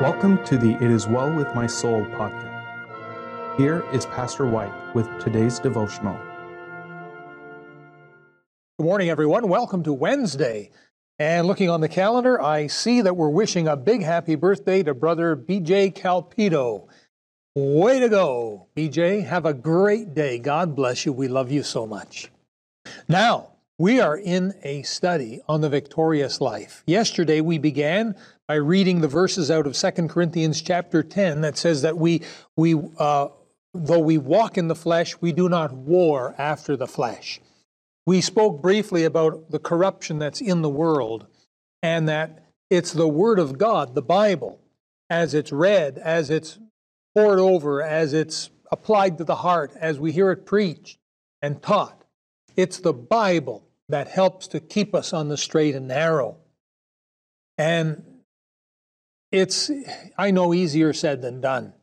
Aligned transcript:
Welcome 0.00 0.42
to 0.46 0.56
the 0.56 0.76
It 0.76 0.90
Is 0.90 1.06
Well 1.06 1.30
With 1.30 1.54
My 1.54 1.66
Soul 1.66 2.06
podcast. 2.06 3.58
Here 3.58 3.84
is 3.92 4.06
Pastor 4.06 4.46
White 4.46 4.72
with 4.94 5.06
today's 5.20 5.58
devotional. 5.58 6.18
Good 8.78 8.84
morning, 8.86 9.10
everyone. 9.10 9.46
Welcome 9.46 9.82
to 9.82 9.92
Wednesday. 9.92 10.70
And 11.18 11.46
looking 11.46 11.68
on 11.68 11.82
the 11.82 11.88
calendar, 11.90 12.40
I 12.40 12.66
see 12.68 13.02
that 13.02 13.14
we're 13.14 13.28
wishing 13.28 13.68
a 13.68 13.76
big 13.76 14.02
happy 14.02 14.36
birthday 14.36 14.82
to 14.84 14.94
brother 14.94 15.36
BJ 15.36 15.92
Calpito. 15.92 16.88
Way 17.54 18.00
to 18.00 18.08
go, 18.08 18.68
BJ. 18.74 19.26
Have 19.26 19.44
a 19.44 19.52
great 19.52 20.14
day. 20.14 20.38
God 20.38 20.74
bless 20.74 21.04
you. 21.04 21.12
We 21.12 21.28
love 21.28 21.52
you 21.52 21.62
so 21.62 21.86
much. 21.86 22.30
Now, 23.06 23.50
we 23.80 23.98
are 23.98 24.18
in 24.18 24.52
a 24.62 24.82
study 24.82 25.40
on 25.48 25.62
the 25.62 25.68
victorious 25.70 26.38
life. 26.38 26.82
Yesterday 26.84 27.40
we 27.40 27.56
began 27.56 28.14
by 28.46 28.56
reading 28.56 29.00
the 29.00 29.08
verses 29.08 29.50
out 29.50 29.66
of 29.66 29.72
2 29.72 30.06
Corinthians 30.06 30.60
chapter 30.60 31.02
10 31.02 31.40
that 31.40 31.56
says 31.56 31.80
that 31.80 31.96
we, 31.96 32.20
we 32.58 32.78
uh, 32.98 33.28
though 33.72 33.98
we 33.98 34.18
walk 34.18 34.58
in 34.58 34.68
the 34.68 34.74
flesh, 34.74 35.18
we 35.22 35.32
do 35.32 35.48
not 35.48 35.72
war 35.72 36.34
after 36.36 36.76
the 36.76 36.86
flesh. 36.86 37.40
We 38.04 38.20
spoke 38.20 38.60
briefly 38.60 39.04
about 39.04 39.50
the 39.50 39.58
corruption 39.58 40.18
that's 40.18 40.42
in 40.42 40.60
the 40.60 40.68
world 40.68 41.26
and 41.82 42.06
that 42.06 42.44
it's 42.68 42.92
the 42.92 43.08
Word 43.08 43.38
of 43.38 43.56
God, 43.56 43.94
the 43.94 44.02
Bible, 44.02 44.60
as 45.08 45.32
it's 45.32 45.52
read, 45.52 45.96
as 45.96 46.28
it's 46.28 46.58
pored 47.16 47.38
over, 47.38 47.82
as 47.82 48.12
it's 48.12 48.50
applied 48.70 49.16
to 49.16 49.24
the 49.24 49.36
heart, 49.36 49.72
as 49.80 49.98
we 49.98 50.12
hear 50.12 50.30
it 50.32 50.44
preached 50.44 50.98
and 51.40 51.62
taught. 51.62 52.04
It's 52.56 52.78
the 52.78 52.92
Bible 52.92 53.64
that 53.90 54.08
helps 54.08 54.48
to 54.48 54.60
keep 54.60 54.94
us 54.94 55.12
on 55.12 55.28
the 55.28 55.36
straight 55.36 55.74
and 55.74 55.88
narrow. 55.88 56.36
And 57.58 58.04
it's 59.30 59.70
I 60.16 60.30
know 60.30 60.54
easier 60.54 60.92
said 60.92 61.22
than 61.22 61.40
done. 61.40 61.74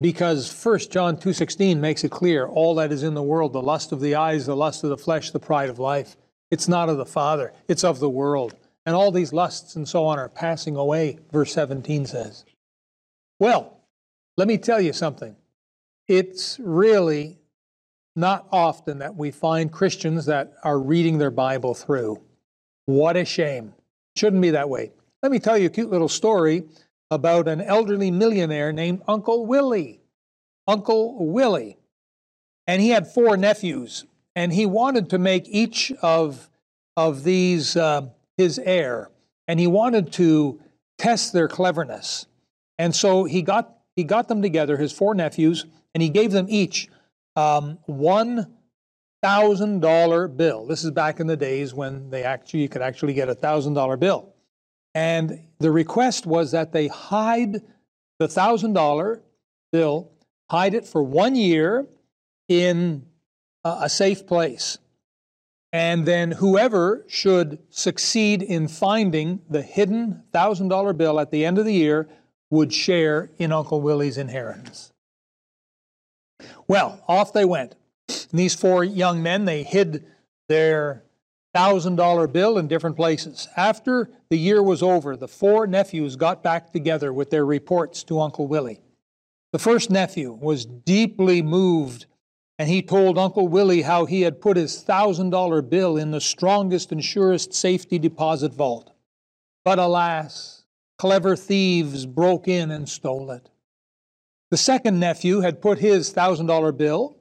Because 0.00 0.50
1 0.50 0.90
John 0.90 1.16
2:16 1.16 1.80
makes 1.80 2.04
it 2.04 2.10
clear 2.10 2.46
all 2.46 2.74
that 2.76 2.92
is 2.92 3.02
in 3.02 3.14
the 3.14 3.22
world 3.22 3.52
the 3.52 3.62
lust 3.62 3.92
of 3.92 4.00
the 4.00 4.14
eyes 4.14 4.46
the 4.46 4.56
lust 4.56 4.82
of 4.82 4.90
the 4.90 4.96
flesh 4.96 5.30
the 5.30 5.38
pride 5.38 5.68
of 5.68 5.78
life 5.78 6.16
it's 6.50 6.68
not 6.68 6.88
of 6.88 6.96
the 6.96 7.04
father 7.04 7.52
it's 7.68 7.84
of 7.84 7.98
the 7.98 8.08
world 8.08 8.54
and 8.86 8.96
all 8.96 9.10
these 9.12 9.32
lusts 9.32 9.76
and 9.76 9.86
so 9.86 10.06
on 10.06 10.18
are 10.18 10.30
passing 10.30 10.74
away 10.76 11.18
verse 11.30 11.52
17 11.52 12.06
says. 12.06 12.44
Well, 13.38 13.80
let 14.36 14.48
me 14.48 14.58
tell 14.58 14.80
you 14.80 14.92
something. 14.92 15.36
It's 16.08 16.58
really 16.60 17.39
not 18.16 18.46
often 18.50 18.98
that 18.98 19.16
we 19.16 19.30
find 19.30 19.72
Christians 19.72 20.26
that 20.26 20.52
are 20.64 20.78
reading 20.78 21.18
their 21.18 21.30
Bible 21.30 21.74
through. 21.74 22.20
What 22.86 23.16
a 23.16 23.24
shame. 23.24 23.74
Shouldn't 24.16 24.42
be 24.42 24.50
that 24.50 24.68
way. 24.68 24.92
Let 25.22 25.32
me 25.32 25.38
tell 25.38 25.56
you 25.56 25.66
a 25.66 25.70
cute 25.70 25.90
little 25.90 26.08
story 26.08 26.64
about 27.10 27.48
an 27.48 27.60
elderly 27.60 28.10
millionaire 28.10 28.72
named 28.72 29.02
Uncle 29.06 29.46
Willie. 29.46 30.00
Uncle 30.66 31.26
Willie. 31.26 31.78
And 32.66 32.80
he 32.80 32.90
had 32.90 33.06
four 33.06 33.36
nephews, 33.36 34.04
and 34.36 34.52
he 34.52 34.66
wanted 34.66 35.10
to 35.10 35.18
make 35.18 35.48
each 35.48 35.92
of, 36.02 36.48
of 36.96 37.24
these 37.24 37.76
uh, 37.76 38.08
his 38.36 38.58
heir, 38.58 39.10
and 39.48 39.58
he 39.60 39.66
wanted 39.66 40.12
to 40.14 40.60
test 40.98 41.32
their 41.32 41.48
cleverness. 41.48 42.26
And 42.78 42.94
so 42.94 43.24
he 43.24 43.42
got, 43.42 43.76
he 43.96 44.04
got 44.04 44.28
them 44.28 44.40
together, 44.40 44.76
his 44.76 44.92
four 44.92 45.14
nephews, 45.14 45.66
and 45.94 46.02
he 46.02 46.08
gave 46.08 46.30
them 46.30 46.46
each 46.48 46.88
um, 47.40 47.78
one 47.86 48.54
thousand 49.22 49.80
dollar 49.80 50.28
bill. 50.28 50.66
This 50.66 50.84
is 50.84 50.90
back 50.90 51.20
in 51.20 51.26
the 51.26 51.36
days 51.36 51.74
when 51.74 52.10
they 52.10 52.22
actually 52.22 52.60
you 52.60 52.68
could 52.68 52.82
actually 52.82 53.14
get 53.14 53.28
a 53.28 53.34
thousand 53.34 53.74
dollar 53.74 53.96
bill. 53.96 54.34
And 54.94 55.46
the 55.58 55.70
request 55.70 56.26
was 56.26 56.50
that 56.52 56.72
they 56.72 56.88
hide 56.88 57.62
the 58.18 58.26
$1,000 58.26 59.20
bill, 59.72 60.10
hide 60.50 60.74
it 60.74 60.84
for 60.84 61.02
one 61.02 61.36
year 61.36 61.86
in 62.48 63.06
a 63.64 63.88
safe 63.88 64.26
place. 64.26 64.78
And 65.72 66.06
then 66.06 66.32
whoever 66.32 67.04
should 67.06 67.60
succeed 67.70 68.42
in 68.42 68.66
finding 68.66 69.42
the 69.48 69.62
hidden 69.62 70.24
$1,000 70.34 70.96
bill 70.96 71.20
at 71.20 71.30
the 71.30 71.44
end 71.44 71.58
of 71.58 71.64
the 71.64 71.72
year 71.72 72.08
would 72.50 72.72
share 72.72 73.30
in 73.38 73.52
Uncle 73.52 73.80
Willie's 73.80 74.18
inheritance. 74.18 74.92
Well, 76.68 77.02
off 77.08 77.32
they 77.32 77.44
went. 77.44 77.74
And 78.08 78.38
these 78.38 78.54
four 78.54 78.84
young 78.84 79.22
men, 79.22 79.44
they 79.44 79.62
hid 79.62 80.04
their 80.48 81.04
$1,000 81.54 82.32
bill 82.32 82.58
in 82.58 82.68
different 82.68 82.96
places. 82.96 83.48
After 83.56 84.10
the 84.28 84.38
year 84.38 84.62
was 84.62 84.82
over, 84.82 85.16
the 85.16 85.28
four 85.28 85.66
nephews 85.66 86.16
got 86.16 86.42
back 86.42 86.72
together 86.72 87.12
with 87.12 87.30
their 87.30 87.44
reports 87.44 88.04
to 88.04 88.20
Uncle 88.20 88.46
Willie. 88.46 88.80
The 89.52 89.58
first 89.58 89.90
nephew 89.90 90.32
was 90.32 90.64
deeply 90.64 91.42
moved, 91.42 92.06
and 92.56 92.68
he 92.68 92.82
told 92.82 93.18
Uncle 93.18 93.48
Willie 93.48 93.82
how 93.82 94.04
he 94.04 94.22
had 94.22 94.40
put 94.40 94.56
his 94.56 94.84
$1,000 94.84 95.68
bill 95.68 95.96
in 95.96 96.12
the 96.12 96.20
strongest 96.20 96.92
and 96.92 97.04
surest 97.04 97.52
safety 97.52 97.98
deposit 97.98 98.54
vault. 98.54 98.92
But 99.64 99.80
alas, 99.80 100.64
clever 100.98 101.34
thieves 101.34 102.06
broke 102.06 102.46
in 102.46 102.70
and 102.70 102.88
stole 102.88 103.32
it. 103.32 103.49
The 104.50 104.56
second 104.56 104.98
nephew 104.98 105.40
had 105.40 105.62
put 105.62 105.78
his 105.78 106.12
$1,000 106.12 106.76
bill 106.76 107.16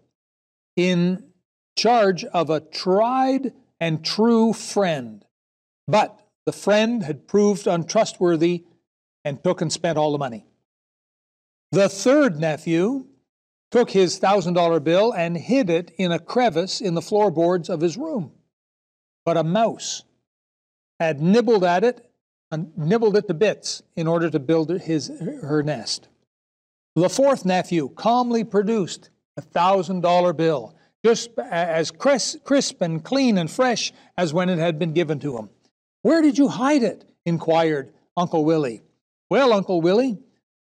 in 0.76 1.32
charge 1.78 2.26
of 2.26 2.50
a 2.50 2.60
tried 2.60 3.54
and 3.80 4.04
true 4.04 4.54
friend. 4.54 5.24
But 5.88 6.20
the 6.46 6.52
friend 6.52 7.04
had 7.04 7.28
proved 7.28 7.68
untrustworthy 7.68 8.66
and 9.24 9.44
took 9.44 9.62
and 9.62 9.72
spent 9.72 9.98
all 9.98 10.12
the 10.12 10.18
money. 10.18 10.46
The 11.72 11.90
third 11.90 12.40
nephew 12.40 13.06
took 13.72 13.92
his 13.92 14.18
thousand 14.18 14.56
dollar 14.56 14.80
bill 14.80 15.14
and 15.14 15.38
hid 15.38 15.70
it 15.70 15.92
in 15.98 16.12
a 16.12 16.20
crevice 16.20 16.82
in 16.82 16.96
the 16.96 17.02
floorboards 17.02 17.70
of 17.70 17.82
his 17.82 17.98
room. 17.98 18.32
But 19.26 19.38
a 19.38 19.44
mouse 19.44 20.04
had 21.00 21.22
nibbled 21.22 21.64
at 21.64 21.84
it 21.84 22.10
and 22.52 22.76
nibbled 22.76 23.16
it 23.16 23.28
to 23.28 23.36
bits 23.36 23.84
in 23.96 24.08
order 24.08 24.30
to 24.32 24.40
build 24.40 24.72
his, 24.72 25.12
her 25.20 25.62
nest. 25.62 26.08
The 26.96 27.10
fourth 27.10 27.46
nephew 27.46 27.90
calmly 27.90 28.44
produced 28.44 29.10
a 29.38 29.42
thousand 29.42 30.02
dollar 30.02 30.34
bill 30.34 30.76
just 31.04 31.30
as 31.40 31.92
crisp 31.92 32.82
and 32.82 33.04
clean 33.04 33.38
and 33.38 33.50
fresh 33.50 33.94
as 34.18 34.34
when 34.34 34.50
it 34.50 34.60
had 34.60 34.78
been 34.78 34.94
given 34.94 35.20
to 35.20 35.38
him. 35.38 35.50
Where 36.02 36.22
did 36.22 36.38
you 36.38 36.48
hide 36.48 36.84
it? 36.84 37.06
inquired 37.26 37.94
Uncle 38.18 38.44
Willie. 38.44 38.82
Well, 39.30 39.54
Uncle 39.54 39.82
Willie, 39.82 40.18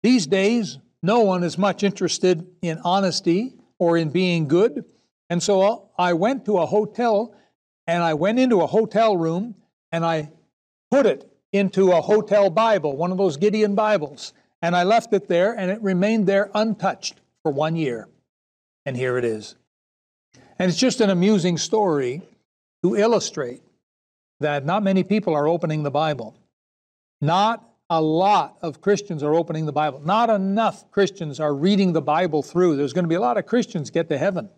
these 0.01 0.28
days 0.28 0.79
no 1.01 1.19
one 1.22 1.44
is 1.44 1.57
much 1.57 1.84
interested 1.84 2.47
in 2.61 2.79
honesty 2.84 3.53
or 3.78 3.97
in 3.97 4.09
being 4.09 4.47
good. 4.47 4.85
And 5.29 5.44
so 5.44 5.90
I 5.97 6.13
went 6.13 6.45
to 6.45 6.57
a 6.59 6.66
hotel 6.66 7.35
and 7.85 8.01
I 8.01 8.13
went 8.13 8.40
into 8.40 8.61
a 8.61 8.67
hotel 8.67 9.17
room 9.17 9.55
and 9.91 10.05
I 10.05 10.31
put 10.90 11.05
it 11.05 11.29
into 11.51 11.91
a 11.91 12.01
hotel 12.01 12.50
Bible, 12.50 12.95
one 12.95 13.11
of 13.11 13.17
those 13.17 13.38
Gideon 13.38 13.75
Bibles. 13.75 14.34
And 14.63 14.78
I 14.78 14.84
left 14.84 15.12
it 15.13 15.28
there 15.28 15.51
and 15.51 15.69
it 15.69 15.81
remained 15.84 16.25
there 16.25 16.50
untouched 16.56 17.19
for 17.44 17.51
one 17.51 17.75
year. 17.75 18.07
And 18.85 18.96
here 18.96 19.18
it 19.18 19.25
is. 19.25 19.56
And 20.57 20.69
it's 20.69 20.79
just 20.79 21.01
an 21.01 21.09
amusing 21.09 21.57
story 21.57 22.22
to 22.81 22.96
illustrate 22.96 23.62
that 24.40 24.66
not 24.66 24.81
many 24.81 25.03
people 25.03 25.35
are 25.35 25.50
opening 25.50 25.84
the 25.84 25.91
Bible. 25.91 26.34
Not 27.19 27.62
a 27.90 28.02
lot 28.02 28.57
of 28.62 28.79
Christians 28.79 29.22
are 29.22 29.35
opening 29.35 29.66
the 29.66 29.73
Bible. 29.73 30.02
Not 30.03 30.29
enough 30.29 30.90
Christians 30.91 31.41
are 31.41 31.53
reading 31.53 31.91
the 31.91 32.02
Bible 32.02 32.41
through. 32.41 32.78
There's 32.78 32.94
going 32.94 33.03
to 33.03 33.09
be 33.09 33.16
a 33.16 33.22
lot 33.22 33.38
of 33.38 33.46
Christians 33.46 33.90
get 33.90 34.07
to 34.09 34.18
heaven, 34.18 34.50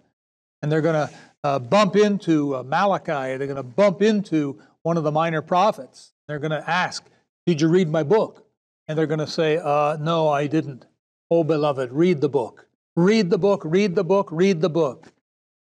and 0.62 0.72
they're 0.72 0.82
going 0.82 1.08
to 1.08 1.14
uh, 1.44 1.60
bump 1.60 1.96
into 1.96 2.56
uh, 2.56 2.64
Malachi. 2.64 3.38
They're 3.38 3.48
going 3.48 3.56
to 3.56 3.64
bump 3.64 4.04
into 4.04 4.62
one 4.84 4.98
of 4.98 5.04
the 5.04 5.12
minor 5.12 5.42
prophets. 5.42 6.14
They're 6.28 6.40
going 6.40 6.52
to 6.52 6.70
ask, 6.70 7.04
"Did 7.46 7.60
you 7.62 7.68
read 7.68 7.90
my 7.90 8.04
book?" 8.04 8.45
And 8.88 8.98
they're 8.98 9.08
going 9.08 9.20
to 9.20 9.28
say, 9.28 9.58
uh, 9.58 9.98
"No, 10.00 10.30
I 10.30 10.48
didn't." 10.48 10.86
Oh, 11.32 11.44
beloved, 11.44 11.92
read 11.92 12.22
the 12.22 12.30
book. 12.30 12.68
Read 12.96 13.30
the 13.30 13.38
book. 13.38 13.64
Read 13.66 13.96
the 13.96 14.04
book. 14.04 14.30
Read 14.32 14.62
the 14.62 14.70
book. 14.70 15.12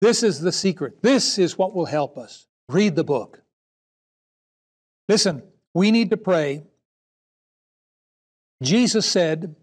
This 0.01 0.23
is 0.23 0.39
the 0.39 0.51
secret. 0.51 1.01
This 1.03 1.37
is 1.37 1.57
what 1.57 1.75
will 1.75 1.85
help 1.85 2.17
us. 2.17 2.47
Read 2.67 2.95
the 2.95 3.03
book. 3.03 3.41
Listen, 5.07 5.43
we 5.73 5.91
need 5.91 6.09
to 6.09 6.17
pray. 6.17 6.63
Jesus 8.63 9.05
said 9.05 9.55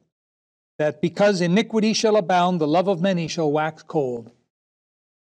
that 0.79 1.01
because 1.01 1.41
iniquity 1.41 1.93
shall 1.93 2.17
abound, 2.17 2.61
the 2.61 2.69
love 2.69 2.89
of 2.89 3.01
many 3.01 3.29
shall 3.29 3.51
wax 3.51 3.83
cold. 3.83 4.31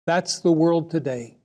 That's 0.06 0.40
the 0.40 0.52
world 0.52 0.90
today. 0.90 1.38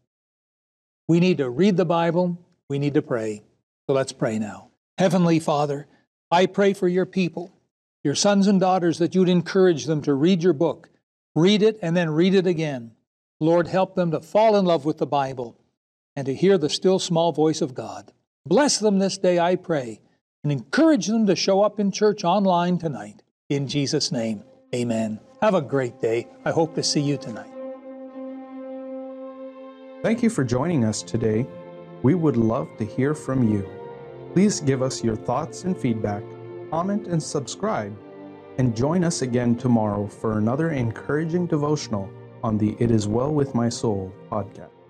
We 1.08 1.20
need 1.20 1.38
to 1.38 1.50
read 1.50 1.78
the 1.78 1.86
Bible. 1.86 2.38
We 2.70 2.80
need 2.80 2.94
to 2.94 3.02
pray. 3.02 3.44
So 3.88 3.94
let's 3.94 4.12
pray 4.12 4.40
now. 4.40 4.70
Heavenly 4.98 5.40
Father, 5.40 5.88
I 6.34 6.48
pray 6.48 6.74
for 6.74 6.88
your 6.88 7.06
people, 7.06 7.54
your 8.04 8.16
sons 8.16 8.48
and 8.48 8.60
daughters, 8.60 8.98
that 8.98 9.14
you'd 9.14 9.30
encourage 9.30 9.86
them 9.86 10.02
to 10.02 10.16
read 10.16 10.42
your 10.42 10.54
book. 10.54 10.90
Read 11.36 11.62
it 11.62 11.78
and 11.82 11.96
then 11.96 12.10
read 12.10 12.34
it 12.34 12.48
again. 12.48 12.92
Lord, 13.40 13.68
help 13.68 13.94
them 13.94 14.10
to 14.12 14.20
fall 14.20 14.56
in 14.56 14.66
love 14.66 14.84
with 14.84 14.98
the 14.98 15.06
Bible 15.06 15.56
and 16.16 16.26
to 16.26 16.34
hear 16.34 16.58
the 16.58 16.70
still 16.70 16.98
small 16.98 17.32
voice 17.32 17.62
of 17.62 17.76
God. 17.76 18.12
Bless 18.46 18.80
them 18.80 18.98
this 18.98 19.18
day, 19.18 19.40
I 19.40 19.56
pray. 19.56 20.00
and 20.44 20.52
encourage 20.52 21.08
them 21.08 21.26
to 21.28 21.36
show 21.36 21.62
up 21.62 21.80
in 21.80 21.92
church 21.92 22.24
online 22.24 22.78
tonight. 22.78 23.24
In 23.50 23.68
Jesus' 23.68 24.12
name, 24.12 24.44
amen. 24.76 25.20
Have 25.42 25.54
a 25.54 25.62
great 25.62 26.02
day. 26.02 26.28
I 26.44 26.52
hope 26.52 26.76
to 26.76 26.84
see 26.84 27.00
you 27.00 27.18
tonight. 27.18 27.50
Thank 30.02 30.22
you 30.22 30.30
for 30.30 30.44
joining 30.44 30.84
us 30.84 31.02
today. 31.02 31.46
We 32.02 32.16
would 32.16 32.36
love 32.36 32.68
to 32.78 32.86
hear 32.86 33.14
from 33.14 33.50
you. 33.50 33.83
Please 34.34 34.60
give 34.62 34.82
us 34.82 35.04
your 35.04 35.16
thoughts 35.16 35.64
and 35.64 35.78
feedback, 35.78 36.24
comment, 36.72 37.08
and 37.08 37.22
subscribe. 37.22 37.96
And 38.58 38.76
join 38.76 39.04
us 39.04 39.22
again 39.22 39.56
tomorrow 39.56 40.08
for 40.08 40.40
another 40.40 40.72
encouraging 40.72 41.46
devotional 41.48 42.10
on 42.44 42.58
the 42.58 42.76
It 42.80 42.90
Is 42.92 43.08
Well 43.08 43.32
With 43.32 43.54
My 43.54 43.70
Soul 43.70 44.12
podcast. 44.32 44.83